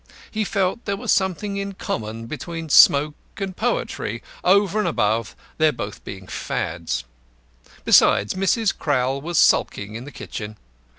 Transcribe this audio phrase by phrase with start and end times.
[0.31, 5.71] He felt there was something in common between smoke and poetry, over and above their
[5.71, 7.03] being both Fads.
[7.85, 8.75] Besides, Mrs.
[8.75, 10.57] Crowl was sulking in the kitchen.